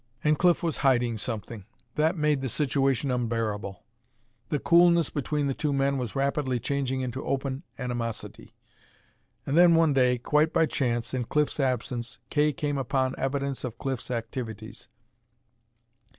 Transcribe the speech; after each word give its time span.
And 0.23 0.39
Cliff 0.39 0.63
was 0.63 0.77
hiding 0.77 1.19
something! 1.19 1.63
That 1.93 2.17
made 2.17 2.41
the 2.41 2.49
situation 2.49 3.11
unbearable. 3.11 3.83
The 4.49 4.57
coolness 4.57 5.11
between 5.11 5.45
the 5.45 5.53
two 5.53 5.71
men 5.71 5.99
was 5.99 6.15
rapidly 6.15 6.59
changing 6.59 7.01
into 7.01 7.23
open 7.23 7.61
animosity. 7.77 8.55
And 9.45 9.55
then 9.55 9.75
one 9.75 9.93
day, 9.93 10.17
quite 10.17 10.51
by 10.53 10.65
chance, 10.65 11.13
in 11.13 11.25
Cliff's 11.25 11.59
absence, 11.59 12.17
Kay 12.31 12.51
came 12.51 12.79
upon 12.79 13.13
evidence 13.19 13.63
of 13.63 13.77
Cliff's 13.77 14.09
activities. 14.09 14.87